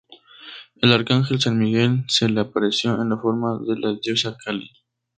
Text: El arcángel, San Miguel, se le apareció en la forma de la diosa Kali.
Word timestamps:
El 0.77 0.93
arcángel, 0.93 1.39
San 1.39 1.59
Miguel, 1.59 2.05
se 2.07 2.27
le 2.27 2.41
apareció 2.41 2.99
en 3.03 3.09
la 3.09 3.17
forma 3.17 3.59
de 3.63 3.77
la 3.77 3.93
diosa 4.01 4.35
Kali. 4.35 4.71